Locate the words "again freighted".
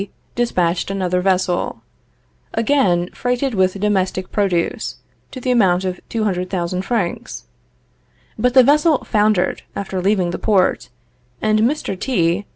2.55-3.53